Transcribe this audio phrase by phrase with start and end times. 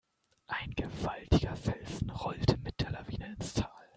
[0.47, 3.69] Ein gewaltiger Felsen rollte mit der Lawine ins Tal.